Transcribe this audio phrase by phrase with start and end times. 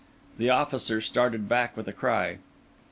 [0.39, 2.39] The officer started back with a cry.